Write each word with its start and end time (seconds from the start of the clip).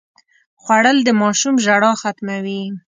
خوړل 0.61 0.97
د 1.03 1.09
ماشوم 1.21 1.55
ژړا 1.65 1.91
ختموي 2.01 2.63